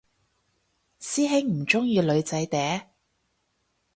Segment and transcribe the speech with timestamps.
[0.99, 2.87] 師兄唔鍾意女仔嗲？